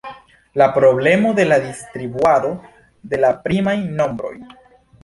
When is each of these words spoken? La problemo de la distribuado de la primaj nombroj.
La 0.61 0.67
problemo 0.77 1.33
de 1.41 1.45
la 1.51 1.59
distribuado 1.67 2.51
de 3.13 3.21
la 3.25 3.33
primaj 3.47 3.79
nombroj. 4.03 4.35